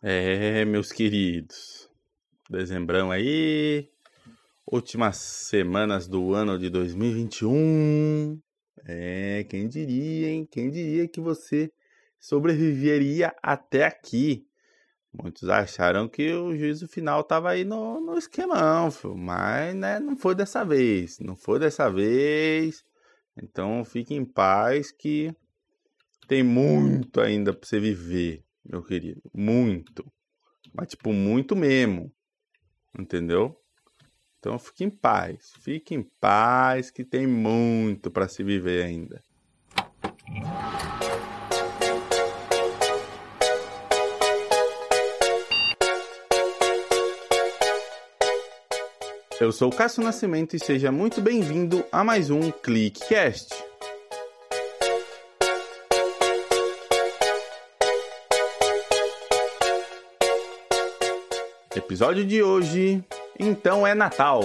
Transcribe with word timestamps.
É, 0.00 0.64
meus 0.64 0.92
queridos. 0.92 1.90
Dezembrão 2.48 3.10
aí. 3.10 3.90
Últimas 4.70 5.16
semanas 5.16 6.06
do 6.06 6.34
ano 6.34 6.56
de 6.56 6.70
2021. 6.70 8.40
É, 8.84 9.44
quem 9.50 9.66
diria, 9.66 10.28
hein? 10.28 10.46
Quem 10.48 10.70
diria 10.70 11.08
que 11.08 11.20
você 11.20 11.72
sobreviveria 12.20 13.34
até 13.42 13.86
aqui? 13.86 14.46
Muitos 15.12 15.48
acharam 15.48 16.08
que 16.08 16.32
o 16.32 16.56
juízo 16.56 16.86
final 16.86 17.24
tava 17.24 17.50
aí 17.50 17.64
no, 17.64 18.00
no 18.00 18.16
esquemão, 18.16 18.92
filho. 18.92 19.16
mas 19.16 19.74
né, 19.74 19.98
não 19.98 20.16
foi 20.16 20.36
dessa 20.36 20.64
vez. 20.64 21.18
Não 21.18 21.34
foi 21.34 21.58
dessa 21.58 21.90
vez. 21.90 22.84
Então 23.42 23.84
fique 23.84 24.14
em 24.14 24.24
paz 24.24 24.92
que 24.92 25.34
tem 26.28 26.44
muito 26.44 27.20
ainda 27.20 27.52
pra 27.52 27.66
você 27.66 27.80
viver 27.80 28.44
meu 28.68 28.82
querido. 28.82 29.22
Muito. 29.34 30.04
Mas, 30.74 30.90
tipo, 30.90 31.12
muito 31.12 31.56
mesmo. 31.56 32.12
Entendeu? 32.98 33.56
Então, 34.38 34.58
fique 34.58 34.84
em 34.84 34.90
paz. 34.90 35.52
Fique 35.60 35.94
em 35.94 36.02
paz, 36.20 36.90
que 36.90 37.04
tem 37.04 37.26
muito 37.26 38.10
para 38.10 38.28
se 38.28 38.44
viver 38.44 38.84
ainda. 38.84 39.22
Eu 49.40 49.52
sou 49.52 49.68
o 49.68 49.74
Cássio 49.74 50.02
Nascimento 50.02 50.56
e 50.56 50.58
seja 50.58 50.90
muito 50.90 51.20
bem-vindo 51.20 51.84
a 51.92 52.02
mais 52.02 52.28
um 52.28 52.50
ClickCast. 52.50 53.54
Episódio 61.78 62.24
de 62.24 62.42
hoje, 62.42 63.04
então 63.38 63.86
é 63.86 63.94
Natal. 63.94 64.42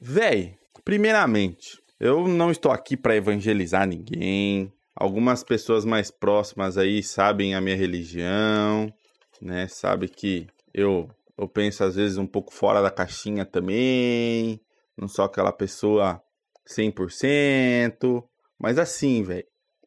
Véi, 0.00 0.56
primeiramente, 0.82 1.82
eu 2.00 2.26
não 2.26 2.50
estou 2.50 2.72
aqui 2.72 2.96
para 2.96 3.14
evangelizar 3.14 3.86
ninguém. 3.86 4.72
Algumas 4.96 5.44
pessoas 5.44 5.84
mais 5.84 6.10
próximas 6.10 6.78
aí 6.78 7.02
sabem 7.02 7.54
a 7.54 7.60
minha 7.60 7.76
religião, 7.76 8.90
né? 9.38 9.68
Sabe 9.68 10.08
que 10.08 10.46
eu 10.72 11.10
eu 11.36 11.46
penso 11.46 11.84
às 11.84 11.94
vezes 11.94 12.16
um 12.16 12.26
pouco 12.26 12.54
fora 12.54 12.80
da 12.80 12.90
caixinha 12.90 13.44
também, 13.44 14.58
não 14.96 15.08
sou 15.08 15.26
aquela 15.26 15.52
pessoa 15.52 16.22
100%, 16.66 18.24
mas 18.58 18.78
assim, 18.78 19.22
velho, 19.22 19.44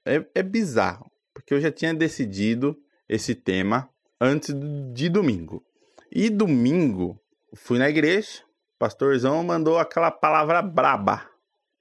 é, 0.07 0.25
é 0.33 0.43
bizarro, 0.43 1.11
porque 1.33 1.53
eu 1.53 1.61
já 1.61 1.71
tinha 1.71 1.93
decidido 1.93 2.77
esse 3.07 3.35
tema 3.35 3.89
antes 4.19 4.53
de 4.93 5.09
domingo. 5.09 5.63
E 6.11 6.29
domingo, 6.29 7.19
fui 7.55 7.77
na 7.77 7.89
igreja, 7.89 8.41
o 8.75 8.79
pastorzão 8.79 9.43
mandou 9.43 9.77
aquela 9.77 10.09
palavra 10.11 10.61
braba, 10.61 11.29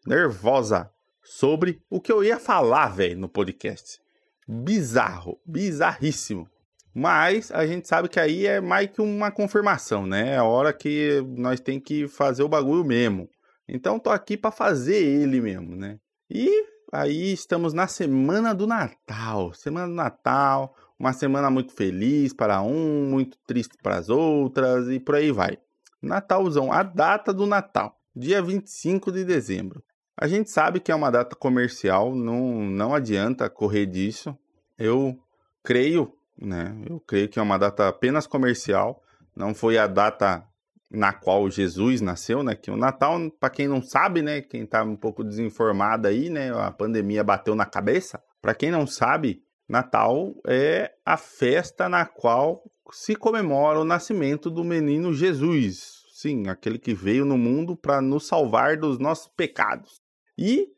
nervosa, 0.06 0.90
sobre 1.22 1.82
o 1.90 2.00
que 2.00 2.12
eu 2.12 2.22
ia 2.22 2.38
falar, 2.38 2.88
velho, 2.88 3.18
no 3.18 3.28
podcast. 3.28 4.00
Bizarro, 4.46 5.40
bizarríssimo. 5.44 6.48
Mas 6.94 7.50
a 7.50 7.66
gente 7.66 7.86
sabe 7.86 8.08
que 8.08 8.18
aí 8.18 8.46
é 8.46 8.60
mais 8.60 8.88
que 8.88 9.02
uma 9.02 9.30
confirmação, 9.30 10.06
né? 10.06 10.34
É 10.34 10.36
a 10.36 10.44
hora 10.44 10.72
que 10.72 11.22
nós 11.36 11.60
tem 11.60 11.78
que 11.78 12.08
fazer 12.08 12.42
o 12.42 12.48
bagulho 12.48 12.84
mesmo. 12.84 13.28
Então 13.68 13.98
tô 13.98 14.08
aqui 14.08 14.36
para 14.36 14.50
fazer 14.50 14.96
ele 14.96 15.40
mesmo, 15.40 15.76
né? 15.76 15.98
E 16.30 16.65
aí 16.92 17.32
estamos 17.32 17.72
na 17.72 17.86
semana 17.86 18.54
do 18.54 18.66
Natal. 18.66 19.52
Semana 19.54 19.86
do 19.86 19.94
Natal, 19.94 20.74
uma 20.98 21.12
semana 21.12 21.50
muito 21.50 21.72
feliz 21.72 22.32
para 22.32 22.62
um, 22.62 23.08
muito 23.08 23.38
triste 23.46 23.76
para 23.82 23.96
as 23.96 24.08
outras 24.08 24.88
e 24.88 24.98
por 24.98 25.14
aí 25.14 25.30
vai. 25.30 25.58
Natalzão, 26.00 26.72
a 26.72 26.82
data 26.82 27.32
do 27.32 27.46
Natal, 27.46 27.98
dia 28.14 28.40
25 28.40 29.10
de 29.10 29.24
dezembro. 29.24 29.82
A 30.16 30.26
gente 30.26 30.50
sabe 30.50 30.80
que 30.80 30.90
é 30.90 30.94
uma 30.94 31.10
data 31.10 31.36
comercial, 31.36 32.14
não, 32.14 32.64
não 32.64 32.94
adianta 32.94 33.50
correr 33.50 33.86
disso. 33.86 34.36
Eu 34.78 35.18
creio, 35.62 36.12
né? 36.38 36.74
Eu 36.88 37.00
creio 37.00 37.28
que 37.28 37.38
é 37.38 37.42
uma 37.42 37.58
data 37.58 37.88
apenas 37.88 38.26
comercial, 38.26 39.02
não 39.34 39.54
foi 39.54 39.76
a 39.76 39.86
data 39.86 40.46
na 40.90 41.12
qual 41.12 41.50
Jesus 41.50 42.00
nasceu, 42.00 42.42
né? 42.42 42.54
Que 42.54 42.70
o 42.70 42.76
Natal, 42.76 43.18
para 43.40 43.50
quem 43.50 43.68
não 43.68 43.82
sabe, 43.82 44.22
né? 44.22 44.40
Quem 44.40 44.66
tá 44.66 44.82
um 44.82 44.96
pouco 44.96 45.24
desinformado 45.24 46.08
aí, 46.08 46.30
né? 46.30 46.52
A 46.54 46.70
pandemia 46.70 47.24
bateu 47.24 47.54
na 47.54 47.66
cabeça. 47.66 48.22
Para 48.40 48.54
quem 48.54 48.70
não 48.70 48.86
sabe, 48.86 49.42
Natal 49.68 50.34
é 50.46 50.92
a 51.04 51.16
festa 51.16 51.88
na 51.88 52.06
qual 52.06 52.62
se 52.92 53.16
comemora 53.16 53.80
o 53.80 53.84
nascimento 53.84 54.50
do 54.50 54.64
menino 54.64 55.12
Jesus. 55.12 56.04
Sim, 56.14 56.48
aquele 56.48 56.78
que 56.78 56.94
veio 56.94 57.24
no 57.24 57.36
mundo 57.36 57.76
para 57.76 58.00
nos 58.00 58.26
salvar 58.26 58.76
dos 58.76 58.98
nossos 58.98 59.28
pecados. 59.36 60.00
E 60.38 60.68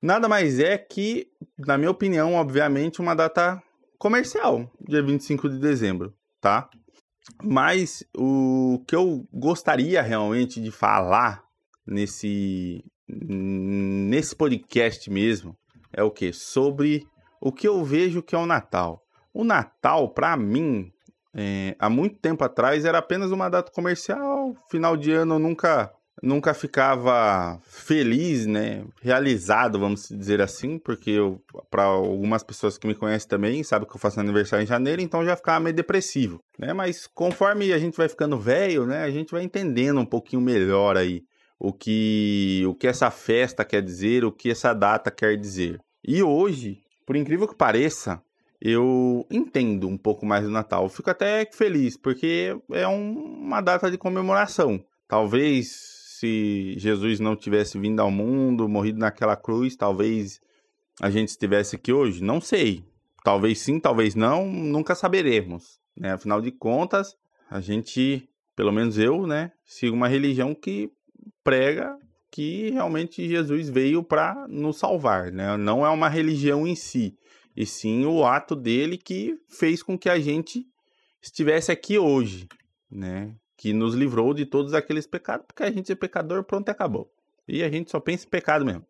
nada 0.00 0.28
mais 0.28 0.58
é 0.58 0.78
que, 0.78 1.26
na 1.58 1.76
minha 1.76 1.90
opinião, 1.90 2.34
obviamente, 2.34 3.00
uma 3.00 3.14
data 3.14 3.62
comercial, 3.98 4.70
dia 4.80 5.02
25 5.02 5.48
de 5.48 5.58
dezembro, 5.58 6.14
tá? 6.40 6.68
Mas 7.42 8.04
o 8.16 8.82
que 8.86 8.94
eu 8.94 9.26
gostaria 9.32 10.02
realmente 10.02 10.60
de 10.60 10.70
falar 10.70 11.44
nesse, 11.86 12.84
nesse 13.08 14.34
podcast 14.34 15.10
mesmo 15.10 15.56
é 15.92 16.02
o 16.02 16.10
que? 16.10 16.32
Sobre 16.32 17.06
o 17.40 17.52
que 17.52 17.66
eu 17.66 17.84
vejo 17.84 18.22
que 18.22 18.34
é 18.34 18.38
o 18.38 18.46
Natal. 18.46 19.02
O 19.32 19.44
Natal, 19.44 20.10
para 20.10 20.36
mim, 20.36 20.92
é, 21.34 21.76
há 21.78 21.90
muito 21.90 22.16
tempo 22.18 22.42
atrás, 22.44 22.84
era 22.84 22.98
apenas 22.98 23.30
uma 23.30 23.48
data 23.48 23.70
comercial. 23.70 24.56
Final 24.70 24.96
de 24.96 25.12
ano 25.12 25.34
eu 25.34 25.38
nunca 25.38 25.92
nunca 26.22 26.54
ficava 26.54 27.60
feliz, 27.64 28.46
né, 28.46 28.84
realizado, 29.02 29.78
vamos 29.78 30.08
dizer 30.08 30.40
assim, 30.40 30.78
porque 30.78 31.16
para 31.70 31.84
algumas 31.84 32.42
pessoas 32.42 32.78
que 32.78 32.86
me 32.86 32.94
conhecem 32.94 33.28
também, 33.28 33.62
sabe 33.62 33.86
que 33.86 33.94
eu 33.94 34.00
faço 34.00 34.18
aniversário 34.18 34.64
em 34.64 34.66
janeiro, 34.66 35.02
então 35.02 35.24
já 35.24 35.36
ficava 35.36 35.60
meio 35.60 35.76
depressivo, 35.76 36.40
né? 36.58 36.72
Mas 36.72 37.06
conforme 37.06 37.72
a 37.72 37.78
gente 37.78 37.96
vai 37.96 38.08
ficando 38.08 38.38
velho, 38.38 38.86
né, 38.86 39.04
a 39.04 39.10
gente 39.10 39.30
vai 39.30 39.42
entendendo 39.42 40.00
um 40.00 40.06
pouquinho 40.06 40.40
melhor 40.40 40.96
aí 40.96 41.22
o 41.58 41.72
que 41.72 42.64
o 42.66 42.74
que 42.74 42.86
essa 42.86 43.10
festa 43.10 43.64
quer 43.64 43.82
dizer, 43.82 44.24
o 44.24 44.32
que 44.32 44.50
essa 44.50 44.72
data 44.74 45.10
quer 45.10 45.36
dizer. 45.36 45.78
E 46.06 46.22
hoje, 46.22 46.80
por 47.06 47.16
incrível 47.16 47.48
que 47.48 47.54
pareça, 47.54 48.22
eu 48.60 49.26
entendo 49.30 49.88
um 49.88 49.96
pouco 49.96 50.24
mais 50.24 50.44
do 50.44 50.50
Natal. 50.50 50.88
Fico 50.88 51.10
até 51.10 51.48
feliz, 51.52 51.96
porque 51.96 52.56
é 52.70 52.86
um, 52.88 53.12
uma 53.12 53.60
data 53.60 53.90
de 53.90 53.98
comemoração. 53.98 54.82
Talvez 55.08 55.95
se 56.18 56.74
Jesus 56.78 57.20
não 57.20 57.36
tivesse 57.36 57.78
vindo 57.78 58.00
ao 58.00 58.10
mundo, 58.10 58.68
morrido 58.68 58.98
naquela 58.98 59.36
cruz, 59.36 59.76
talvez 59.76 60.40
a 61.00 61.10
gente 61.10 61.28
estivesse 61.28 61.76
aqui 61.76 61.92
hoje? 61.92 62.22
Não 62.22 62.40
sei. 62.40 62.84
Talvez 63.22 63.58
sim, 63.58 63.78
talvez 63.78 64.14
não, 64.14 64.46
nunca 64.46 64.94
saberemos. 64.94 65.78
Né? 65.96 66.12
Afinal 66.12 66.40
de 66.40 66.50
contas, 66.50 67.14
a 67.50 67.60
gente, 67.60 68.28
pelo 68.54 68.72
menos 68.72 68.98
eu, 68.98 69.26
né, 69.26 69.52
sigo 69.64 69.94
uma 69.94 70.08
religião 70.08 70.54
que 70.54 70.90
prega 71.44 71.96
que 72.30 72.70
realmente 72.70 73.26
Jesus 73.28 73.68
veio 73.68 74.02
para 74.02 74.46
nos 74.48 74.78
salvar, 74.78 75.32
né? 75.32 75.56
Não 75.56 75.86
é 75.86 75.88
uma 75.88 76.08
religião 76.08 76.66
em 76.66 76.74
si, 76.74 77.14
e 77.56 77.64
sim 77.64 78.04
o 78.04 78.26
ato 78.26 78.54
dele 78.54 78.98
que 78.98 79.34
fez 79.48 79.82
com 79.82 79.98
que 79.98 80.08
a 80.08 80.18
gente 80.18 80.66
estivesse 81.22 81.72
aqui 81.72 81.98
hoje, 81.98 82.46
né? 82.90 83.34
Que 83.66 83.72
nos 83.72 83.96
livrou 83.96 84.32
de 84.32 84.46
todos 84.46 84.74
aqueles 84.74 85.08
pecados, 85.08 85.44
porque 85.44 85.64
a 85.64 85.70
gente 85.72 85.90
é 85.90 85.96
pecador, 85.96 86.44
pronto, 86.44 86.68
acabou. 86.68 87.12
E 87.48 87.64
a 87.64 87.68
gente 87.68 87.90
só 87.90 87.98
pensa 87.98 88.24
em 88.24 88.28
pecado 88.28 88.64
mesmo. 88.64 88.86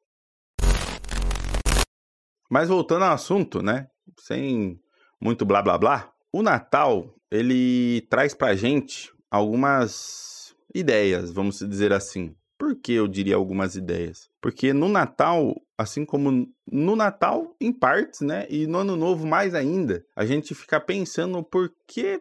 Mas 2.50 2.68
voltando 2.68 3.06
ao 3.06 3.14
assunto, 3.14 3.62
né? 3.62 3.88
Sem 4.18 4.78
muito 5.18 5.46
blá 5.46 5.62
blá 5.62 5.78
blá, 5.78 6.12
o 6.30 6.42
Natal 6.42 7.14
ele 7.30 8.02
traz 8.10 8.34
pra 8.34 8.54
gente 8.54 9.10
algumas 9.30 10.54
ideias, 10.74 11.32
vamos 11.32 11.60
dizer 11.60 11.94
assim. 11.94 12.36
Por 12.58 12.76
que 12.76 12.92
eu 12.92 13.08
diria 13.08 13.36
algumas 13.36 13.76
ideias? 13.76 14.28
Porque 14.42 14.74
no 14.74 14.90
Natal, 14.90 15.58
assim 15.78 16.04
como 16.04 16.52
no 16.70 16.96
Natal, 16.96 17.56
em 17.58 17.72
partes, 17.72 18.20
né? 18.20 18.46
E 18.50 18.66
no 18.66 18.80
Ano 18.80 18.94
Novo 18.94 19.26
mais 19.26 19.54
ainda, 19.54 20.04
a 20.14 20.26
gente 20.26 20.54
fica 20.54 20.78
pensando 20.78 21.42
por 21.42 21.72
que 21.86 22.20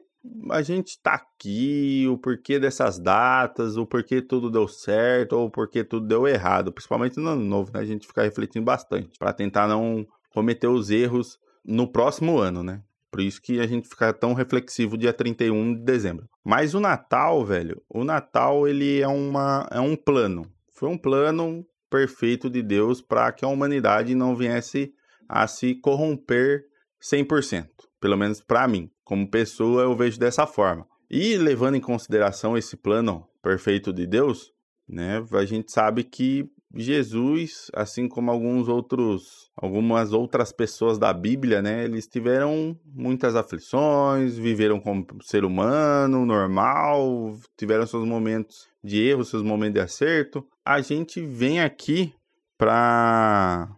a 0.50 0.62
gente 0.62 1.00
tá 1.02 1.14
aqui, 1.14 2.06
o 2.10 2.18
porquê 2.18 2.60
dessas 2.60 3.00
datas, 3.00 3.78
o 3.78 3.86
porquê 3.86 4.22
tudo 4.22 4.50
deu 4.50 4.68
certo 4.68 5.34
ou 5.34 5.48
o 5.48 5.52
porquê 5.52 5.84
tudo 5.84 6.08
deu 6.08 6.28
errado, 6.28 6.72
principalmente 6.72 7.20
no 7.20 7.30
ano 7.30 7.44
novo, 7.44 7.72
né? 7.74 7.80
A 7.80 7.86
gente 7.86 8.08
fica 8.08 8.24
refletindo 8.24 8.66
bastante 8.66 9.18
para 9.18 9.34
tentar 9.34 9.68
não 9.68 10.06
cometer 10.34 10.68
os 10.68 10.90
erros 10.90 11.40
no 11.64 11.88
próximo 11.88 12.38
ano, 12.38 12.64
né? 12.64 12.82
Por 13.12 13.22
isso 13.22 13.42
que 13.42 13.60
a 13.60 13.68
gente 13.68 13.88
fica 13.88 14.12
tão 14.12 14.34
reflexivo 14.34 14.98
dia 14.98 15.14
31 15.14 15.76
de 15.76 15.82
dezembro. 15.84 16.28
Mas 16.44 16.74
o 16.74 16.80
Natal, 16.80 17.46
velho, 17.46 17.82
o 17.90 18.04
Natal 18.04 18.68
ele 18.68 19.00
é 19.00 19.08
uma 19.08 19.68
é 19.72 19.80
um 19.80 19.96
plano. 19.96 20.46
Foi 20.74 20.90
um 20.90 20.98
plano 20.98 21.66
perfeito 21.90 22.50
de 22.50 22.62
Deus 22.62 23.02
para 23.02 23.32
que 23.32 23.46
a 23.46 23.48
humanidade 23.48 24.14
não 24.14 24.36
viesse 24.36 24.94
a 25.30 25.48
se 25.48 25.76
corromper 25.76 26.66
100%. 27.02 27.68
Pelo 28.00 28.18
menos 28.18 28.42
para 28.42 28.68
mim, 28.68 28.90
como 29.04 29.30
pessoa, 29.30 29.84
eu 29.84 29.96
vejo 29.96 30.20
dessa 30.20 30.46
forma. 30.46 30.88
E 31.10 31.38
levando 31.38 31.76
em 31.76 31.82
consideração 31.82 32.58
esse 32.58 32.76
plano 32.76 33.28
perfeito 33.42 33.94
de 33.94 34.08
Deus, 34.08 34.52
né, 34.88 35.24
a 35.32 35.46
gente 35.46 35.72
sabe 35.72 36.04
que 36.04 36.50
Jesus, 36.78 37.72
assim 37.74 38.08
como 38.08 38.30
alguns 38.30 38.68
outros, 38.68 39.50
algumas 39.56 40.12
outras 40.12 40.52
pessoas 40.52 40.98
da 40.98 41.14
Bíblia, 41.14 41.62
né, 41.62 41.86
eles 41.86 42.06
tiveram 42.06 42.78
muitas 42.86 43.36
aflições, 43.36 44.38
viveram 44.38 44.80
como 44.80 45.06
ser 45.22 45.46
humano 45.46 46.26
normal, 46.26 47.38
tiveram 47.58 47.86
seus 47.88 48.06
momentos 48.06 48.68
de 48.84 49.02
erro, 49.02 49.24
seus 49.24 49.42
momentos 49.42 49.76
de 49.76 49.80
acerto. 49.80 50.46
A 50.66 50.82
gente 50.82 51.26
vem 51.26 51.62
aqui 51.62 52.14
para 52.58 53.70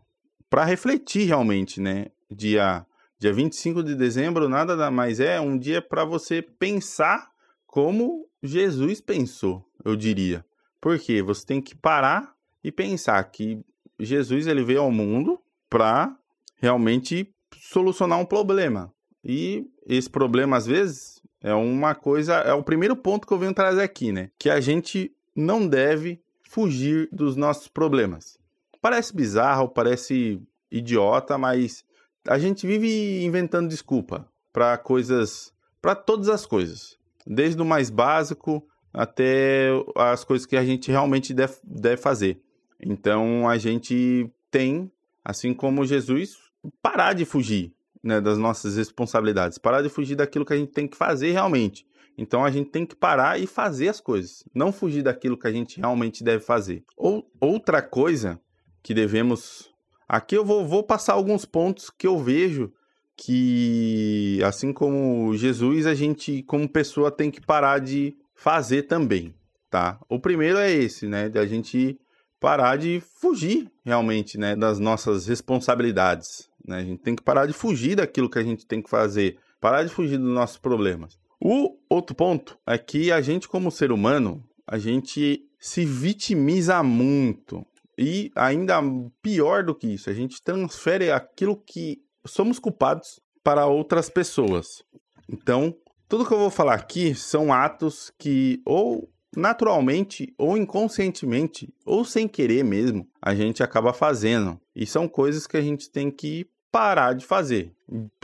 para 0.50 0.64
refletir 0.64 1.28
realmente, 1.28 1.82
né? 1.82 2.06
Dia 2.32 2.86
dia 3.20 3.34
25 3.34 3.84
de 3.84 3.96
dezembro 3.96 4.48
nada 4.48 4.92
mais 4.92 5.20
é 5.20 5.40
um 5.40 5.58
dia 5.58 5.82
para 5.82 6.06
você 6.06 6.42
pensar 6.42 7.32
como 7.66 8.28
Jesus 8.42 9.02
pensou, 9.02 9.66
eu 9.84 9.96
diria. 9.96 10.46
Porque 10.80 11.22
você 11.22 11.46
tem 11.46 11.62
que 11.62 11.76
parar 11.76 12.36
e 12.64 12.72
pensar 12.72 13.24
que 13.26 13.60
Jesus 14.00 14.48
ele 14.48 14.64
veio 14.64 14.82
ao 14.82 14.92
mundo 14.92 15.40
para 15.70 16.16
realmente 16.56 17.34
solucionar 17.56 18.20
um 18.20 18.26
problema. 18.26 18.94
E 19.24 19.68
esse 19.86 20.10
problema 20.10 20.58
às 20.58 20.66
vezes 20.66 21.22
é 21.42 21.54
uma 21.54 21.96
coisa, 21.96 22.36
é 22.36 22.54
o 22.54 22.64
primeiro 22.64 22.96
ponto 22.96 23.28
que 23.28 23.34
eu 23.34 23.40
venho 23.40 23.54
trazer 23.54 23.82
aqui, 23.82 24.12
né? 24.12 24.30
Que 24.38 24.50
a 24.50 24.60
gente 24.60 25.12
não 25.36 25.68
deve 25.68 26.22
fugir 26.42 27.10
dos 27.12 27.36
nossos 27.36 27.68
problemas. 27.68 28.40
Parece 28.82 29.16
bizarro, 29.16 29.70
parece 29.70 30.42
idiota, 30.72 31.38
mas 31.38 31.84
a 32.28 32.38
gente 32.38 32.66
vive 32.66 33.24
inventando 33.24 33.70
desculpa 33.70 34.28
para 34.52 34.78
coisas, 34.78 35.54
para 35.82 35.96
todas 35.96 36.30
as 36.30 36.46
coisas, 36.46 36.98
desde 37.26 37.62
o 37.62 37.66
mais 37.66 37.90
básico 37.90 38.66
até 38.94 39.70
as 39.96 40.24
coisas 40.24 40.46
que 40.46 40.58
a 40.58 40.66
gente 40.66 40.90
realmente 40.90 41.34
deve, 41.34 41.56
deve 41.64 41.98
fazer. 41.98 42.42
Então 42.80 43.48
a 43.48 43.58
gente 43.58 44.30
tem, 44.50 44.92
assim 45.24 45.54
como 45.54 45.86
Jesus, 45.86 46.38
parar 46.82 47.14
de 47.14 47.26
fugir 47.26 47.74
né, 48.04 48.22
das 48.22 48.38
nossas 48.38 48.78
responsabilidades, 48.78 49.58
parar 49.58 49.82
de 49.82 49.90
fugir 49.90 50.16
daquilo 50.16 50.46
que 50.46 50.54
a 50.54 50.58
gente 50.58 50.72
tem 50.72 50.88
que 50.88 50.98
fazer 50.98 51.32
realmente. 51.32 51.86
Então 52.18 52.44
a 52.44 52.50
gente 52.50 52.72
tem 52.72 52.86
que 52.86 52.96
parar 52.96 53.40
e 53.40 53.46
fazer 53.46 53.90
as 53.90 54.02
coisas, 54.02 54.44
não 54.54 54.72
fugir 54.72 55.04
daquilo 55.04 55.38
que 55.38 55.48
a 55.48 55.52
gente 55.52 55.80
realmente 55.80 56.24
deve 56.24 56.44
fazer. 56.44 56.84
Ou 56.96 57.30
outra 57.40 57.82
coisa 57.82 58.42
que 58.82 58.94
devemos. 58.94 59.70
Aqui 60.08 60.36
eu 60.36 60.46
vou, 60.46 60.66
vou 60.66 60.84
passar 60.84 61.14
alguns 61.14 61.46
pontos 61.46 61.90
que 61.90 62.08
eu 62.08 62.18
vejo 62.18 62.72
que, 63.18 64.40
assim 64.46 64.72
como 64.72 65.36
Jesus, 65.36 65.88
a 65.88 65.96
gente, 65.96 66.44
como 66.44 66.70
pessoa, 66.70 67.10
tem 67.10 67.32
que 67.32 67.42
parar 67.42 67.80
de 67.80 68.16
fazer 68.36 68.84
também, 68.84 69.34
tá? 69.70 70.00
O 70.08 70.20
primeiro 70.20 70.60
é 70.60 70.72
esse, 70.72 71.08
né? 71.08 71.28
De 71.28 71.40
a 71.40 71.46
gente 71.46 72.00
parar 72.40 72.78
de 72.78 73.02
fugir 73.20 73.70
realmente, 73.84 74.38
né? 74.38 74.56
Das 74.56 74.78
nossas 74.78 75.28
responsabilidades, 75.28 76.48
né? 76.66 76.78
A 76.78 76.84
gente 76.84 77.02
tem 77.02 77.16
que 77.16 77.24
parar 77.24 77.48
de 77.48 77.54
fugir 77.54 77.96
daquilo 77.96 78.30
que 78.30 78.38
a 78.38 78.44
gente 78.44 78.66
tem 78.68 78.82
que 78.82 78.90
fazer, 78.90 79.38
parar 79.60 79.84
de 79.84 79.90
fugir 79.90 80.18
dos 80.20 80.34
nossos 80.34 80.58
problemas. 80.58 81.18
O 81.42 81.76
outro 81.90 82.16
ponto 82.16 82.58
é 82.66 82.78
que 82.78 83.12
a 83.12 83.20
gente, 83.20 83.48
como 83.48 83.72
ser 83.72 83.92
humano, 83.92 84.44
a 84.66 84.78
gente 84.78 85.44
se 85.60 85.86
vitimiza 85.86 86.82
muito. 86.84 87.66
E 87.98 88.32
ainda 88.36 88.80
pior 89.22 89.64
do 89.64 89.74
que 89.74 89.88
isso, 89.88 90.10
a 90.10 90.14
gente 90.14 90.42
transfere 90.42 91.12
aquilo 91.12 91.58
que 91.58 92.00
somos 92.26 92.60
culpados 92.60 93.20
para 93.44 93.66
outras 93.66 94.10
pessoas. 94.10 94.84
Então, 95.28 95.76
tudo 96.08 96.26
que 96.26 96.34
eu 96.34 96.38
vou 96.38 96.50
falar 96.50 96.76
aqui 96.76 97.16
são 97.16 97.52
atos 97.52 98.12
que 98.18 98.62
ou 98.66 99.10
naturalmente 99.36 100.34
ou 100.38 100.58
inconscientemente 100.58 101.74
ou 101.86 102.06
sem 102.06 102.28
querer 102.28 102.64
mesmo 102.64 103.08
a 103.22 103.36
gente 103.36 103.62
acaba 103.62 103.94
fazendo. 103.94 104.60
E 104.76 104.86
são 104.86 105.08
coisas 105.08 105.48
que 105.48 105.58
a 105.58 105.62
gente 105.62 105.90
tem 105.90 106.12
que 106.12 106.48
parar 106.72 107.14
de 107.14 107.26
fazer. 107.26 107.74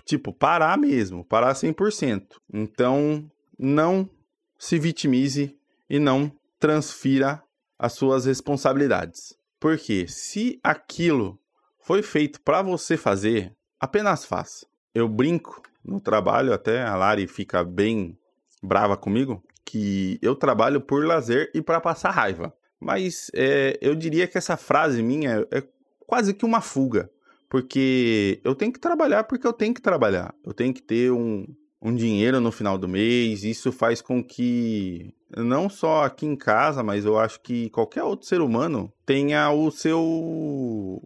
Tipo, 0.06 0.34
parar 0.34 0.78
mesmo, 0.78 1.26
parar 1.26 1.54
100%. 1.54 2.36
Então, 2.54 3.30
não 3.58 4.10
se 4.58 4.78
vitimize 4.78 5.58
e 5.90 6.00
não 6.00 6.32
transfira 6.60 7.44
as 7.78 7.94
suas 7.94 8.26
responsabilidades. 8.26 9.36
Porque 9.64 10.10
se 10.10 10.60
aquilo 10.62 11.40
foi 11.80 12.04
feito 12.04 12.42
para 12.42 12.62
você 12.62 12.98
fazer, 12.98 13.56
apenas 13.80 14.26
faça. 14.26 14.68
Eu 14.94 15.08
brinco 15.08 15.62
no 15.82 16.02
trabalho, 16.02 16.52
até 16.52 16.84
a 16.84 16.98
Lari 16.98 17.28
fica 17.28 17.64
bem 17.64 18.20
brava 18.62 18.98
comigo, 18.98 19.42
que 19.64 20.20
eu 20.22 20.36
trabalho 20.36 20.82
por 20.82 21.06
lazer 21.06 21.50
e 21.56 21.62
para 21.62 21.80
passar 21.80 22.10
raiva. 22.10 22.54
Mas 22.78 23.32
é, 23.34 23.80
eu 23.82 23.96
diria 23.96 24.28
que 24.28 24.38
essa 24.38 24.58
frase 24.58 25.02
minha 25.02 25.48
é 25.50 25.64
quase 26.06 26.34
que 26.34 26.44
uma 26.44 26.60
fuga, 26.60 27.10
porque 27.50 28.42
eu 28.44 28.56
tenho 28.56 28.74
que 28.74 28.82
trabalhar 28.82 29.24
porque 29.24 29.48
eu 29.48 29.54
tenho 29.54 29.74
que 29.74 29.82
trabalhar. 29.82 30.36
Eu 30.46 30.54
tenho 30.54 30.74
que 30.74 30.82
ter 30.82 31.10
um, 31.10 31.48
um 31.84 31.94
dinheiro 31.94 32.40
no 32.40 32.52
final 32.52 32.78
do 32.78 32.88
mês. 32.88 33.44
Isso 33.44 33.72
faz 33.72 34.02
com 34.02 34.24
que, 34.24 35.14
não 35.36 35.70
só 35.70 36.06
aqui 36.06 36.26
em 36.26 36.36
casa, 36.36 36.82
mas 36.82 37.04
eu 37.04 37.20
acho 37.20 37.42
que 37.42 37.70
qualquer 37.70 38.04
outro 38.04 38.26
ser 38.26 38.40
humano 38.40 38.92
tenha 39.06 39.52
o 39.52 39.70
seu. 39.70 41.02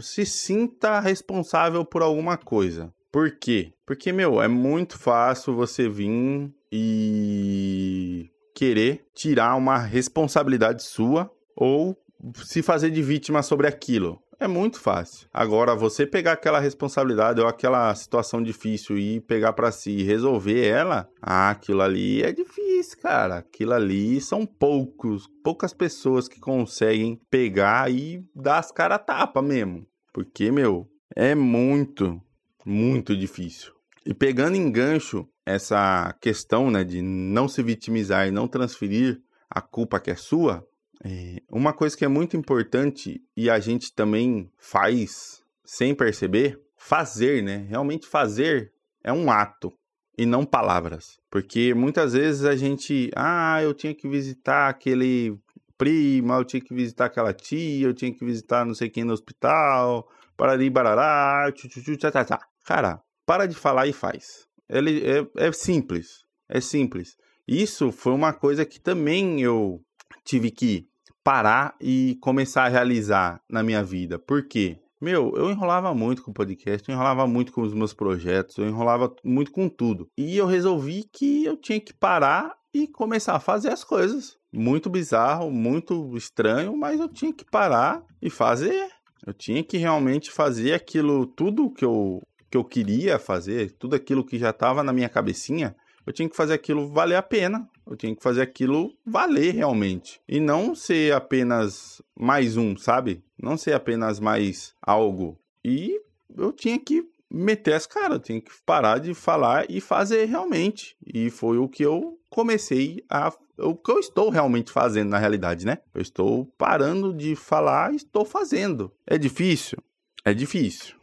se 0.00 0.26
sinta 0.26 1.00
responsável 1.00 1.84
por 1.84 2.02
alguma 2.02 2.36
coisa. 2.36 2.92
Por 3.10 3.30
quê? 3.38 3.72
Porque, 3.86 4.12
meu, 4.12 4.42
é 4.42 4.48
muito 4.48 4.98
fácil 4.98 5.54
você 5.54 5.88
vir 5.88 6.50
e 6.70 8.30
querer 8.54 9.06
tirar 9.14 9.54
uma 9.56 9.78
responsabilidade 9.78 10.82
sua 10.82 11.30
ou 11.56 11.96
se 12.44 12.62
fazer 12.62 12.90
de 12.90 13.02
vítima 13.02 13.42
sobre 13.42 13.66
aquilo. 13.66 14.20
É 14.42 14.48
muito 14.48 14.80
fácil. 14.80 15.28
Agora, 15.32 15.72
você 15.76 16.04
pegar 16.04 16.32
aquela 16.32 16.58
responsabilidade 16.58 17.40
ou 17.40 17.46
aquela 17.46 17.94
situação 17.94 18.42
difícil 18.42 18.98
e 18.98 19.20
pegar 19.20 19.52
para 19.52 19.70
si 19.70 19.92
e 19.92 20.02
resolver 20.02 20.66
ela, 20.66 21.08
ah, 21.22 21.50
aquilo 21.50 21.80
ali 21.80 22.24
é 22.24 22.32
difícil, 22.32 22.98
cara. 22.98 23.36
Aquilo 23.36 23.72
ali 23.72 24.20
são 24.20 24.44
poucos, 24.44 25.28
poucas 25.44 25.72
pessoas 25.72 26.26
que 26.26 26.40
conseguem 26.40 27.20
pegar 27.30 27.88
e 27.88 28.20
dar 28.34 28.58
as 28.58 28.72
cara 28.72 28.98
tapa 28.98 29.40
mesmo. 29.40 29.86
Porque, 30.12 30.50
meu, 30.50 30.88
é 31.14 31.36
muito, 31.36 32.20
muito 32.66 33.16
difícil. 33.16 33.72
E 34.04 34.12
pegando 34.12 34.56
em 34.56 34.72
gancho 34.72 35.24
essa 35.46 36.12
questão 36.20 36.68
né, 36.68 36.82
de 36.82 37.00
não 37.00 37.46
se 37.46 37.62
vitimizar 37.62 38.26
e 38.26 38.32
não 38.32 38.48
transferir 38.48 39.22
a 39.48 39.60
culpa 39.60 40.00
que 40.00 40.10
é 40.10 40.16
sua, 40.16 40.66
é 41.04 41.42
uma 41.50 41.72
coisa 41.72 41.96
que 41.96 42.04
é 42.04 42.08
muito 42.08 42.36
importante 42.36 43.20
e 43.36 43.50
a 43.50 43.58
gente 43.58 43.92
também 43.92 44.50
faz 44.56 45.42
sem 45.64 45.94
perceber, 45.94 46.60
fazer, 46.76 47.42
né? 47.42 47.66
Realmente 47.68 48.06
fazer 48.06 48.72
é 49.02 49.12
um 49.12 49.30
ato 49.30 49.72
e 50.16 50.24
não 50.26 50.44
palavras. 50.44 51.18
Porque 51.30 51.74
muitas 51.74 52.12
vezes 52.12 52.44
a 52.44 52.54
gente, 52.54 53.10
ah, 53.16 53.60
eu 53.62 53.74
tinha 53.74 53.94
que 53.94 54.08
visitar 54.08 54.68
aquele 54.68 55.36
primo, 55.76 56.32
eu 56.34 56.44
tinha 56.44 56.60
que 56.60 56.74
visitar 56.74 57.06
aquela 57.06 57.32
tia, 57.32 57.86
eu 57.86 57.94
tinha 57.94 58.12
que 58.12 58.24
visitar 58.24 58.64
não 58.64 58.74
sei 58.74 58.88
quem 58.88 59.04
no 59.04 59.12
hospital, 59.12 60.08
parari 60.36 60.70
barará, 60.70 61.50
tchu, 61.52 61.68
tchá, 61.68 62.10
tchá, 62.10 62.24
tchá. 62.24 62.40
Cara, 62.64 63.02
para 63.26 63.46
de 63.46 63.56
falar 63.56 63.86
e 63.86 63.92
faz. 63.92 64.46
Ele 64.68 65.02
é, 65.04 65.46
é 65.48 65.52
simples, 65.52 66.24
é 66.48 66.60
simples. 66.60 67.16
Isso 67.46 67.90
foi 67.90 68.12
uma 68.12 68.32
coisa 68.32 68.64
que 68.64 68.80
também 68.80 69.42
eu 69.42 69.80
tive 70.24 70.50
que 70.50 70.86
parar 71.22 71.74
e 71.80 72.16
começar 72.20 72.64
a 72.64 72.68
realizar 72.68 73.40
na 73.48 73.62
minha 73.62 73.82
vida. 73.82 74.18
Por 74.18 74.46
quê? 74.46 74.78
Meu, 75.00 75.32
eu 75.36 75.50
enrolava 75.50 75.92
muito 75.92 76.22
com 76.22 76.30
o 76.30 76.34
podcast, 76.34 76.88
eu 76.88 76.94
enrolava 76.94 77.26
muito 77.26 77.52
com 77.52 77.62
os 77.62 77.74
meus 77.74 77.92
projetos, 77.92 78.56
eu 78.56 78.68
enrolava 78.68 79.12
muito 79.24 79.50
com 79.50 79.68
tudo. 79.68 80.08
E 80.16 80.36
eu 80.36 80.46
resolvi 80.46 81.04
que 81.12 81.44
eu 81.44 81.56
tinha 81.56 81.80
que 81.80 81.92
parar 81.92 82.54
e 82.72 82.86
começar 82.86 83.34
a 83.34 83.40
fazer 83.40 83.70
as 83.70 83.82
coisas. 83.82 84.36
Muito 84.52 84.88
bizarro, 84.88 85.50
muito 85.50 86.16
estranho, 86.16 86.76
mas 86.76 87.00
eu 87.00 87.08
tinha 87.08 87.32
que 87.32 87.44
parar 87.44 88.02
e 88.20 88.30
fazer. 88.30 88.90
Eu 89.26 89.32
tinha 89.32 89.62
que 89.64 89.76
realmente 89.76 90.30
fazer 90.30 90.72
aquilo, 90.72 91.26
tudo 91.26 91.70
que 91.70 91.84
eu 91.84 92.20
que 92.52 92.58
eu 92.58 92.64
queria 92.64 93.18
fazer, 93.18 93.72
tudo 93.78 93.96
aquilo 93.96 94.22
que 94.22 94.38
já 94.38 94.50
estava 94.50 94.82
na 94.82 94.92
minha 94.92 95.08
cabecinha, 95.08 95.74
eu 96.06 96.12
tinha 96.12 96.28
que 96.28 96.36
fazer 96.36 96.52
aquilo 96.52 96.86
valer 96.86 97.16
a 97.16 97.22
pena. 97.22 97.66
Eu 97.86 97.96
tinha 97.96 98.14
que 98.14 98.22
fazer 98.22 98.42
aquilo 98.42 98.92
valer 99.04 99.54
realmente. 99.54 100.20
E 100.28 100.40
não 100.40 100.74
ser 100.74 101.12
apenas 101.12 102.00
mais 102.18 102.56
um, 102.56 102.76
sabe? 102.76 103.22
Não 103.40 103.56
ser 103.56 103.74
apenas 103.74 104.20
mais 104.20 104.74
algo. 104.80 105.38
E 105.64 106.00
eu 106.36 106.52
tinha 106.52 106.78
que 106.78 107.04
meter 107.30 107.74
as 107.74 107.86
caras, 107.86 108.20
tinha 108.22 108.40
que 108.40 108.50
parar 108.64 108.98
de 108.98 109.14
falar 109.14 109.66
e 109.70 109.80
fazer 109.80 110.26
realmente. 110.26 110.96
E 111.06 111.30
foi 111.30 111.58
o 111.58 111.68
que 111.68 111.82
eu 111.82 112.18
comecei 112.28 113.04
a. 113.08 113.32
O 113.58 113.76
que 113.76 113.92
eu 113.92 113.98
estou 113.98 114.30
realmente 114.30 114.72
fazendo 114.72 115.10
na 115.10 115.18
realidade, 115.18 115.66
né? 115.66 115.78
Eu 115.94 116.00
estou 116.00 116.46
parando 116.58 117.12
de 117.12 117.36
falar 117.36 117.94
estou 117.94 118.24
fazendo. 118.24 118.90
É 119.06 119.16
difícil? 119.18 119.78
É 120.24 120.32
difícil. 120.32 120.96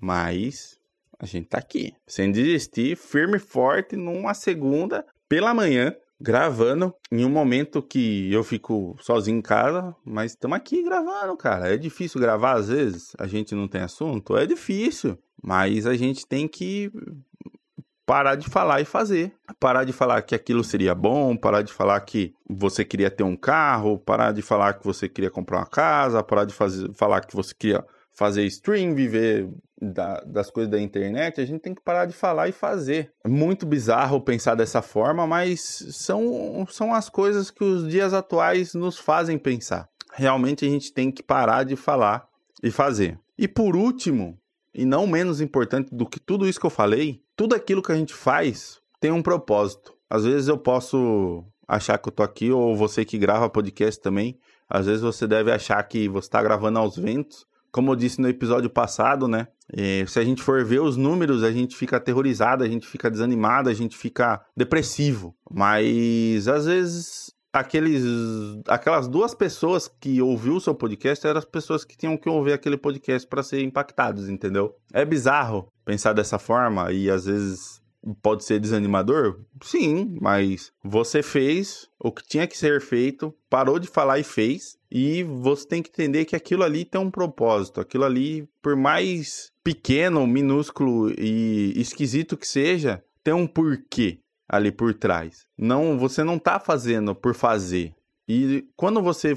Mas 0.00 0.78
a 1.18 1.26
gente 1.26 1.48
tá 1.48 1.58
aqui, 1.58 1.92
sem 2.06 2.32
desistir, 2.32 2.96
firme 2.96 3.36
e 3.36 3.40
forte, 3.40 3.96
numa 3.96 4.32
segunda, 4.32 5.04
pela 5.28 5.52
manhã, 5.52 5.94
gravando 6.20 6.94
em 7.10 7.24
um 7.24 7.30
momento 7.30 7.82
que 7.82 8.32
eu 8.32 8.44
fico 8.44 8.96
sozinho 9.00 9.38
em 9.38 9.42
casa, 9.42 9.94
mas 10.04 10.32
estamos 10.32 10.56
aqui 10.56 10.82
gravando, 10.82 11.36
cara. 11.36 11.72
É 11.72 11.76
difícil 11.76 12.20
gravar 12.20 12.52
às 12.52 12.68
vezes, 12.68 13.12
a 13.18 13.26
gente 13.26 13.54
não 13.54 13.66
tem 13.66 13.80
assunto, 13.80 14.36
é 14.36 14.44
difícil, 14.44 15.18
mas 15.42 15.86
a 15.86 15.94
gente 15.94 16.26
tem 16.26 16.46
que 16.46 16.92
parar 18.10 18.34
de 18.34 18.50
falar 18.50 18.80
e 18.80 18.84
fazer. 18.84 19.32
Parar 19.60 19.84
de 19.84 19.92
falar 19.92 20.20
que 20.22 20.34
aquilo 20.34 20.64
seria 20.64 20.94
bom, 20.94 21.36
parar 21.36 21.62
de 21.62 21.72
falar 21.72 22.00
que 22.00 22.34
você 22.48 22.84
queria 22.84 23.10
ter 23.10 23.22
um 23.22 23.36
carro, 23.36 23.98
parar 23.98 24.32
de 24.32 24.42
falar 24.42 24.74
que 24.74 24.84
você 24.84 25.08
queria 25.08 25.30
comprar 25.30 25.58
uma 25.58 25.66
casa, 25.66 26.22
parar 26.22 26.44
de 26.44 26.52
fazer, 26.52 26.92
falar 26.92 27.20
que 27.20 27.36
você 27.36 27.54
queria 27.56 27.84
fazer 28.12 28.44
stream, 28.46 28.94
viver 28.94 29.48
da, 29.80 30.20
das 30.20 30.50
coisas 30.50 30.70
da 30.70 30.80
internet, 30.80 31.40
a 31.40 31.44
gente 31.44 31.60
tem 31.60 31.74
que 31.74 31.82
parar 31.82 32.04
de 32.04 32.12
falar 32.12 32.48
e 32.48 32.52
fazer. 32.52 33.12
É 33.24 33.28
muito 33.28 33.64
bizarro 33.64 34.20
pensar 34.20 34.54
dessa 34.54 34.82
forma, 34.82 35.26
mas 35.26 35.60
são, 35.92 36.66
são 36.68 36.94
as 36.94 37.08
coisas 37.08 37.50
que 37.50 37.64
os 37.64 37.88
dias 37.88 38.12
atuais 38.12 38.74
nos 38.74 38.98
fazem 38.98 39.38
pensar. 39.38 39.88
Realmente 40.12 40.66
a 40.66 40.68
gente 40.68 40.92
tem 40.92 41.10
que 41.10 41.22
parar 41.22 41.64
de 41.64 41.76
falar 41.76 42.26
e 42.62 42.70
fazer. 42.70 43.18
E 43.38 43.48
por 43.48 43.74
último, 43.74 44.38
e 44.74 44.84
não 44.84 45.06
menos 45.06 45.40
importante 45.40 45.94
do 45.94 46.06
que 46.06 46.20
tudo 46.20 46.46
isso 46.46 46.60
que 46.60 46.66
eu 46.66 46.70
falei, 46.70 47.22
tudo 47.34 47.54
aquilo 47.54 47.82
que 47.82 47.92
a 47.92 47.96
gente 47.96 48.12
faz 48.12 48.80
tem 49.00 49.10
um 49.10 49.22
propósito. 49.22 49.94
Às 50.10 50.24
vezes 50.24 50.48
eu 50.48 50.58
posso 50.58 51.44
achar 51.66 51.96
que 51.96 52.08
eu 52.08 52.12
tô 52.12 52.22
aqui, 52.22 52.50
ou 52.50 52.76
você 52.76 53.04
que 53.04 53.16
grava 53.16 53.48
podcast 53.48 54.00
também, 54.00 54.38
às 54.68 54.86
vezes 54.86 55.00
você 55.00 55.26
deve 55.26 55.50
achar 55.50 55.82
que 55.84 56.08
você 56.08 56.26
está 56.26 56.42
gravando 56.42 56.78
aos 56.78 56.96
ventos, 56.96 57.46
como 57.70 57.92
eu 57.92 57.96
disse 57.96 58.20
no 58.20 58.28
episódio 58.28 58.70
passado, 58.70 59.28
né? 59.28 59.48
É, 59.72 60.04
se 60.06 60.18
a 60.18 60.24
gente 60.24 60.42
for 60.42 60.64
ver 60.64 60.80
os 60.80 60.96
números, 60.96 61.44
a 61.44 61.52
gente 61.52 61.76
fica 61.76 61.96
aterrorizado, 61.96 62.64
a 62.64 62.68
gente 62.68 62.86
fica 62.86 63.10
desanimado, 63.10 63.68
a 63.68 63.74
gente 63.74 63.96
fica 63.96 64.40
depressivo. 64.56 65.34
Mas 65.50 66.48
às 66.48 66.66
vezes 66.66 67.32
aqueles, 67.52 68.02
aquelas 68.66 69.08
duas 69.08 69.34
pessoas 69.34 69.88
que 69.88 70.20
ouviu 70.20 70.56
o 70.56 70.60
seu 70.60 70.74
podcast 70.74 71.26
eram 71.26 71.38
as 71.38 71.44
pessoas 71.44 71.84
que 71.84 71.96
tinham 71.96 72.16
que 72.16 72.28
ouvir 72.28 72.52
aquele 72.52 72.76
podcast 72.76 73.26
para 73.28 73.42
ser 73.42 73.62
impactados, 73.62 74.28
entendeu? 74.28 74.74
É 74.92 75.04
bizarro 75.04 75.68
pensar 75.84 76.12
dessa 76.12 76.38
forma 76.38 76.92
e 76.92 77.10
às 77.10 77.26
vezes 77.26 77.80
pode 78.22 78.44
ser 78.44 78.58
desanimador? 78.58 79.40
Sim, 79.62 80.16
mas 80.20 80.72
você 80.82 81.22
fez 81.22 81.88
o 81.98 82.10
que 82.10 82.26
tinha 82.26 82.46
que 82.46 82.56
ser 82.56 82.80
feito, 82.80 83.34
parou 83.48 83.78
de 83.78 83.88
falar 83.88 84.18
e 84.18 84.24
fez, 84.24 84.78
e 84.90 85.22
você 85.22 85.66
tem 85.66 85.82
que 85.82 85.90
entender 85.90 86.24
que 86.24 86.34
aquilo 86.34 86.64
ali 86.64 86.84
tem 86.84 87.00
um 87.00 87.10
propósito. 87.10 87.80
Aquilo 87.80 88.04
ali, 88.04 88.48
por 88.62 88.74
mais 88.74 89.50
pequeno, 89.62 90.26
minúsculo 90.26 91.10
e 91.18 91.72
esquisito 91.76 92.36
que 92.36 92.46
seja, 92.46 93.02
tem 93.22 93.32
um 93.32 93.46
porquê 93.46 94.18
ali 94.48 94.72
por 94.72 94.92
trás. 94.94 95.46
Não, 95.56 95.98
você 95.98 96.24
não 96.24 96.38
tá 96.38 96.58
fazendo 96.58 97.14
por 97.14 97.34
fazer. 97.34 97.94
E 98.28 98.64
quando 98.76 99.00
você 99.00 99.36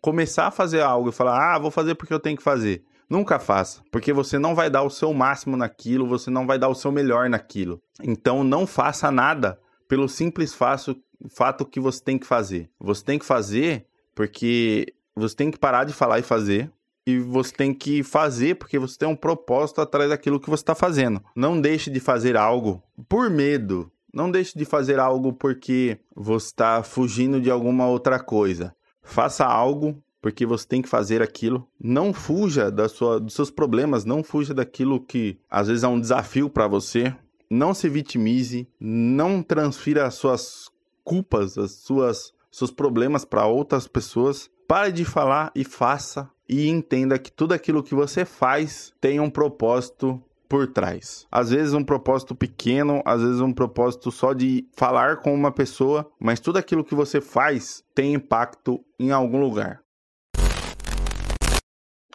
começar 0.00 0.48
a 0.48 0.52
fazer 0.52 0.80
algo 0.80 1.10
e 1.10 1.12
falar: 1.12 1.54
"Ah, 1.54 1.58
vou 1.58 1.70
fazer 1.70 1.94
porque 1.94 2.12
eu 2.12 2.20
tenho 2.20 2.36
que 2.36 2.42
fazer", 2.42 2.84
Nunca 3.10 3.38
faça, 3.38 3.82
porque 3.90 4.12
você 4.12 4.38
não 4.38 4.54
vai 4.54 4.68
dar 4.68 4.82
o 4.82 4.90
seu 4.90 5.14
máximo 5.14 5.56
naquilo, 5.56 6.06
você 6.06 6.30
não 6.30 6.46
vai 6.46 6.58
dar 6.58 6.68
o 6.68 6.74
seu 6.74 6.92
melhor 6.92 7.30
naquilo. 7.30 7.80
Então 8.02 8.44
não 8.44 8.66
faça 8.66 9.10
nada 9.10 9.58
pelo 9.88 10.08
simples 10.08 10.52
faço, 10.52 10.94
fato 11.30 11.64
que 11.64 11.80
você 11.80 12.04
tem 12.04 12.18
que 12.18 12.26
fazer. 12.26 12.70
Você 12.78 13.02
tem 13.02 13.18
que 13.18 13.24
fazer 13.24 13.86
porque 14.18 14.94
você 15.14 15.36
tem 15.36 15.48
que 15.48 15.56
parar 15.56 15.84
de 15.84 15.92
falar 15.92 16.18
e 16.18 16.22
fazer. 16.22 16.68
E 17.06 17.20
você 17.20 17.54
tem 17.54 17.72
que 17.72 18.02
fazer 18.02 18.56
porque 18.56 18.76
você 18.76 18.98
tem 18.98 19.08
um 19.08 19.14
propósito 19.14 19.80
atrás 19.80 20.10
daquilo 20.10 20.40
que 20.40 20.50
você 20.50 20.60
está 20.60 20.74
fazendo. 20.74 21.22
Não 21.36 21.60
deixe 21.60 21.88
de 21.88 22.00
fazer 22.00 22.36
algo 22.36 22.82
por 23.08 23.30
medo. 23.30 23.88
Não 24.12 24.28
deixe 24.28 24.58
de 24.58 24.64
fazer 24.64 24.98
algo 24.98 25.32
porque 25.32 26.00
você 26.16 26.46
está 26.46 26.82
fugindo 26.82 27.40
de 27.40 27.48
alguma 27.48 27.86
outra 27.86 28.18
coisa. 28.18 28.74
Faça 29.04 29.46
algo 29.46 30.02
porque 30.20 30.44
você 30.44 30.66
tem 30.66 30.82
que 30.82 30.88
fazer 30.88 31.22
aquilo. 31.22 31.68
Não 31.80 32.12
fuja 32.12 32.72
da 32.72 32.88
sua, 32.88 33.20
dos 33.20 33.34
seus 33.34 33.52
problemas, 33.52 34.04
não 34.04 34.24
fuja 34.24 34.52
daquilo 34.52 35.00
que 35.00 35.38
às 35.48 35.68
vezes 35.68 35.84
é 35.84 35.88
um 35.88 36.00
desafio 36.00 36.50
para 36.50 36.66
você. 36.66 37.14
Não 37.48 37.72
se 37.72 37.88
vitimize, 37.88 38.68
não 38.80 39.44
transfira 39.44 40.08
as 40.08 40.14
suas 40.14 40.68
culpas, 41.04 41.56
as 41.56 41.70
suas 41.70 42.36
seus 42.58 42.70
problemas 42.70 43.24
para 43.24 43.46
outras 43.46 43.86
pessoas. 43.86 44.50
Pare 44.66 44.92
de 44.92 45.04
falar 45.04 45.50
e 45.54 45.64
faça 45.64 46.30
e 46.48 46.68
entenda 46.68 47.18
que 47.18 47.32
tudo 47.32 47.54
aquilo 47.54 47.82
que 47.82 47.94
você 47.94 48.24
faz 48.24 48.92
tem 49.00 49.20
um 49.20 49.30
propósito 49.30 50.22
por 50.48 50.66
trás. 50.66 51.26
Às 51.30 51.50
vezes 51.50 51.74
um 51.74 51.84
propósito 51.84 52.34
pequeno, 52.34 53.02
às 53.04 53.22
vezes 53.22 53.40
um 53.40 53.52
propósito 53.52 54.10
só 54.10 54.32
de 54.32 54.66
falar 54.74 55.18
com 55.18 55.34
uma 55.34 55.52
pessoa, 55.52 56.10
mas 56.18 56.40
tudo 56.40 56.58
aquilo 56.58 56.84
que 56.84 56.94
você 56.94 57.20
faz 57.20 57.84
tem 57.94 58.14
impacto 58.14 58.80
em 58.98 59.10
algum 59.10 59.40
lugar. 59.40 59.80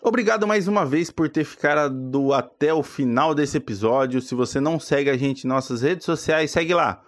Obrigado 0.05 0.45
mais 0.45 0.67
uma 0.67 0.85
vez 0.85 1.09
por 1.09 1.29
ter 1.29 1.45
ficado 1.45 2.33
até 2.33 2.73
o 2.73 2.83
final 2.83 3.33
desse 3.33 3.55
episódio. 3.55 4.21
Se 4.21 4.35
você 4.35 4.59
não 4.59 4.77
segue 4.77 5.09
a 5.09 5.15
gente 5.15 5.45
em 5.45 5.47
nossas 5.47 5.81
redes 5.81 6.05
sociais, 6.05 6.51
segue 6.51 6.73
lá, 6.73 7.01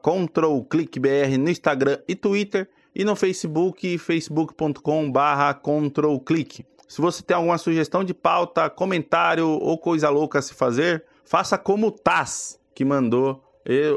ControlClickBR 0.00 1.36
no 1.38 1.50
Instagram 1.50 1.98
e 2.06 2.14
Twitter 2.14 2.68
e 2.94 3.04
no 3.04 3.16
Facebook, 3.16 3.98
facebook.com 3.98 5.10
barra 5.10 5.54
ControlClick. 5.54 6.64
Se 6.86 7.00
você 7.00 7.22
tem 7.22 7.34
alguma 7.34 7.56
sugestão 7.56 8.04
de 8.04 8.12
pauta, 8.12 8.68
comentário 8.68 9.48
ou 9.48 9.78
coisa 9.78 10.10
louca 10.10 10.38
a 10.38 10.42
se 10.42 10.52
fazer, 10.52 11.04
faça 11.24 11.56
como 11.56 11.86
o 11.86 11.90
Taz, 11.90 12.60
que 12.74 12.84
mandou, 12.84 13.42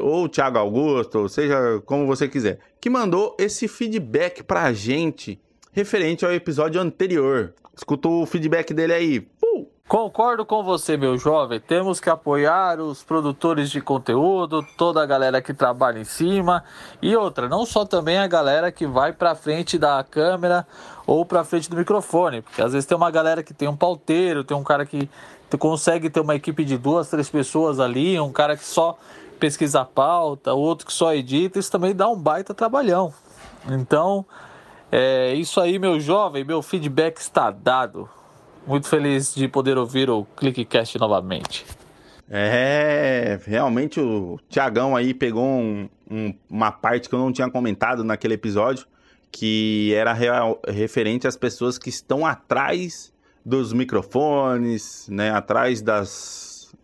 ou 0.02 0.24
o 0.24 0.28
Thiago 0.28 0.58
Augusto, 0.58 1.18
ou 1.18 1.28
seja, 1.28 1.82
como 1.84 2.06
você 2.06 2.26
quiser, 2.26 2.58
que 2.80 2.88
mandou 2.88 3.36
esse 3.38 3.68
feedback 3.68 4.42
pra 4.42 4.72
gente 4.72 5.38
referente 5.72 6.24
ao 6.24 6.32
episódio 6.32 6.80
anterior. 6.80 7.52
Escuta 7.76 8.08
o 8.08 8.24
feedback 8.24 8.72
dele 8.72 8.94
aí. 8.94 9.28
Concordo 9.88 10.44
com 10.44 10.64
você, 10.64 10.96
meu 10.96 11.16
jovem. 11.16 11.60
Temos 11.60 12.00
que 12.00 12.10
apoiar 12.10 12.80
os 12.80 13.04
produtores 13.04 13.70
de 13.70 13.80
conteúdo, 13.80 14.66
toda 14.76 15.00
a 15.00 15.06
galera 15.06 15.40
que 15.40 15.54
trabalha 15.54 16.00
em 16.00 16.04
cima 16.04 16.64
e 17.00 17.14
outra, 17.14 17.48
não 17.48 17.64
só 17.64 17.84
também 17.84 18.18
a 18.18 18.26
galera 18.26 18.72
que 18.72 18.84
vai 18.84 19.12
para 19.12 19.36
frente 19.36 19.78
da 19.78 20.02
câmera 20.02 20.66
ou 21.06 21.24
para 21.24 21.44
frente 21.44 21.70
do 21.70 21.76
microfone, 21.76 22.42
porque 22.42 22.60
às 22.60 22.72
vezes 22.72 22.84
tem 22.84 22.96
uma 22.96 23.12
galera 23.12 23.44
que 23.44 23.54
tem 23.54 23.68
um 23.68 23.76
pauteiro, 23.76 24.42
tem 24.42 24.56
um 24.56 24.64
cara 24.64 24.84
que 24.84 25.08
consegue 25.56 26.10
ter 26.10 26.18
uma 26.18 26.34
equipe 26.34 26.64
de 26.64 26.76
duas, 26.76 27.08
três 27.08 27.30
pessoas 27.30 27.78
ali, 27.78 28.18
um 28.18 28.32
cara 28.32 28.56
que 28.56 28.64
só 28.64 28.98
pesquisa 29.38 29.82
a 29.82 29.84
pauta, 29.84 30.52
outro 30.52 30.84
que 30.84 30.92
só 30.92 31.14
edita, 31.14 31.60
isso 31.60 31.70
também 31.70 31.94
dá 31.94 32.08
um 32.08 32.18
baita 32.18 32.52
trabalhão. 32.52 33.14
Então, 33.68 34.26
é 34.90 35.32
isso 35.34 35.60
aí, 35.60 35.78
meu 35.78 36.00
jovem, 36.00 36.42
meu 36.42 36.60
feedback 36.60 37.18
está 37.18 37.52
dado. 37.52 38.10
Muito 38.66 38.88
feliz 38.88 39.32
de 39.32 39.46
poder 39.46 39.78
ouvir 39.78 40.10
o 40.10 40.24
ClickCast 40.36 40.98
novamente. 40.98 41.64
É, 42.28 43.38
realmente 43.44 44.00
o 44.00 44.40
Tiagão 44.48 44.96
aí 44.96 45.14
pegou 45.14 45.44
um, 45.44 45.88
um, 46.10 46.34
uma 46.50 46.72
parte 46.72 47.08
que 47.08 47.14
eu 47.14 47.20
não 47.20 47.32
tinha 47.32 47.48
comentado 47.48 48.02
naquele 48.02 48.34
episódio, 48.34 48.84
que 49.30 49.94
era 49.94 50.12
real, 50.12 50.60
referente 50.66 51.28
às 51.28 51.36
pessoas 51.36 51.78
que 51.78 51.88
estão 51.88 52.26
atrás 52.26 53.12
dos 53.44 53.72
microfones, 53.72 55.06
né, 55.08 55.30
atrás 55.30 55.80
das, 55.80 56.74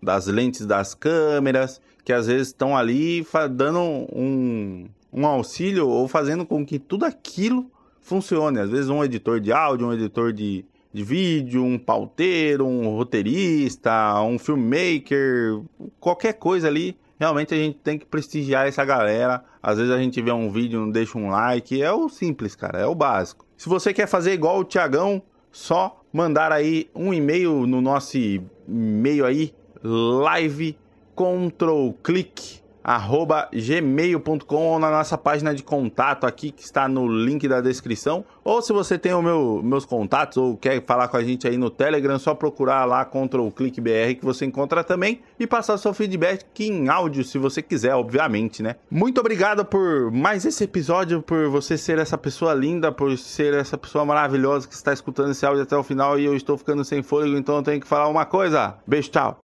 das 0.00 0.28
lentes 0.28 0.64
das 0.64 0.94
câmeras, 0.94 1.80
que 2.04 2.12
às 2.12 2.28
vezes 2.28 2.48
estão 2.48 2.76
ali 2.76 3.26
dando 3.50 3.80
um, 3.80 4.88
um 5.12 5.26
auxílio 5.26 5.88
ou 5.88 6.06
fazendo 6.06 6.46
com 6.46 6.64
que 6.64 6.78
tudo 6.78 7.04
aquilo 7.04 7.68
funcione. 8.00 8.60
Às 8.60 8.70
vezes 8.70 8.88
um 8.88 9.02
editor 9.02 9.40
de 9.40 9.50
áudio, 9.52 9.88
um 9.88 9.92
editor 9.92 10.32
de, 10.32 10.64
de 10.94 11.02
vídeo, 11.02 11.64
um 11.64 11.76
pauteiro, 11.76 12.64
um 12.64 12.88
roteirista, 12.94 14.22
um 14.22 14.38
filmmaker, 14.38 15.60
qualquer 15.98 16.34
coisa 16.34 16.68
ali. 16.68 16.96
Realmente 17.18 17.52
a 17.52 17.56
gente 17.56 17.78
tem 17.78 17.98
que 17.98 18.06
prestigiar 18.06 18.68
essa 18.68 18.84
galera. 18.84 19.44
Às 19.60 19.78
vezes 19.78 19.92
a 19.92 19.98
gente 19.98 20.22
vê 20.22 20.30
um 20.30 20.48
vídeo, 20.48 20.78
não 20.78 20.90
deixa 20.90 21.18
um 21.18 21.30
like. 21.30 21.82
É 21.82 21.92
o 21.92 22.08
simples, 22.08 22.54
cara, 22.54 22.78
é 22.78 22.86
o 22.86 22.94
básico. 22.94 23.44
Se 23.56 23.68
você 23.68 23.92
quer 23.92 24.06
fazer 24.06 24.34
igual 24.34 24.60
o 24.60 24.64
Tiagão, 24.64 25.20
só 25.50 26.00
mandar 26.12 26.52
aí 26.52 26.88
um 26.94 27.12
e-mail 27.12 27.66
no 27.66 27.80
nosso 27.80 28.16
e-mail 28.16 29.26
aí, 29.26 29.52
live 29.82 30.78
control 31.16 31.92
click 32.04 32.63
arroba 32.84 33.48
gmail.com 33.50 34.68
ou 34.68 34.78
na 34.78 34.90
nossa 34.90 35.16
página 35.16 35.54
de 35.54 35.62
contato 35.62 36.26
aqui 36.26 36.50
que 36.50 36.62
está 36.62 36.86
no 36.86 37.08
link 37.08 37.48
da 37.48 37.62
descrição. 37.62 38.24
Ou 38.44 38.60
se 38.60 38.72
você 38.72 38.98
tem 38.98 39.14
o 39.14 39.22
meu, 39.22 39.62
meus 39.64 39.86
contatos 39.86 40.36
ou 40.36 40.54
quer 40.56 40.84
falar 40.84 41.08
com 41.08 41.16
a 41.16 41.24
gente 41.24 41.48
aí 41.48 41.56
no 41.56 41.70
Telegram, 41.70 42.18
só 42.18 42.34
procurar 42.34 42.84
lá 42.84 43.04
contra 43.04 43.40
o 43.40 43.50
Clique 43.50 43.80
BR 43.80 44.14
que 44.18 44.24
você 44.24 44.44
encontra 44.44 44.84
também 44.84 45.22
e 45.40 45.46
passar 45.46 45.78
seu 45.78 45.94
feedback 45.94 46.44
em 46.60 46.88
áudio 46.88 47.24
se 47.24 47.38
você 47.38 47.62
quiser, 47.62 47.94
obviamente, 47.94 48.62
né? 48.62 48.76
Muito 48.90 49.18
obrigado 49.18 49.64
por 49.64 50.12
mais 50.12 50.44
esse 50.44 50.64
episódio, 50.64 51.22
por 51.22 51.48
você 51.48 51.78
ser 51.78 51.98
essa 51.98 52.18
pessoa 52.18 52.52
linda, 52.52 52.92
por 52.92 53.16
ser 53.16 53.54
essa 53.54 53.78
pessoa 53.78 54.04
maravilhosa 54.04 54.68
que 54.68 54.74
está 54.74 54.92
escutando 54.92 55.30
esse 55.30 55.46
áudio 55.46 55.62
até 55.62 55.76
o 55.76 55.82
final 55.82 56.18
e 56.18 56.24
eu 56.24 56.36
estou 56.36 56.58
ficando 56.58 56.84
sem 56.84 57.02
fôlego, 57.02 57.36
então 57.38 57.56
eu 57.56 57.62
tenho 57.62 57.80
que 57.80 57.86
falar 57.86 58.08
uma 58.08 58.26
coisa. 58.26 58.76
Beijo, 58.86 59.10
tchau. 59.10 59.43